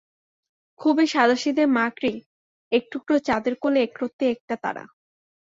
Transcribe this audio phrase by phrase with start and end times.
[0.79, 2.13] খুবই সাদাসিধে মাকড়ি,
[2.71, 4.83] একটুকরা চাঁদের কোলে একরত্তি একটা তারা।